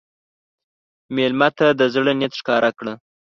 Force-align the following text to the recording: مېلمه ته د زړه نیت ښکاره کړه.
مېلمه 1.15 1.49
ته 1.57 1.67
د 1.79 1.81
زړه 1.93 2.11
نیت 2.19 2.33
ښکاره 2.39 2.71
کړه. 2.79 2.93